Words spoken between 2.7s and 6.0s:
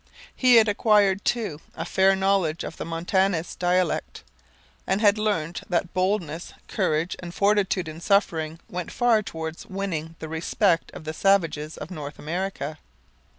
the Montagnais dialect, and had learned that